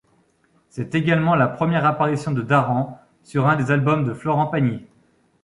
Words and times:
C'est 0.69 0.95
également 0.95 1.35
la 1.35 1.47
première 1.47 1.85
apparition 1.85 2.31
de 2.31 2.41
Daran 2.41 2.99
sur 3.21 3.45
un 3.45 3.55
des 3.55 3.69
albums 3.69 4.03
de 4.03 4.15
Florent 4.15 4.47
Pagny. 4.47 4.83